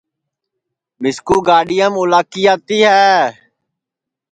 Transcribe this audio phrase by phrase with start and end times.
[1.01, 3.07] مِسکُو گاڈِؔیام اُلاکی آوتی ہے